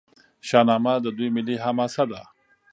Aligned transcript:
شاهنامه 0.47 0.93
د 1.03 1.07
دوی 1.17 1.29
ملي 1.35 1.55
حماسه 1.63 2.03
ده. 2.11 2.21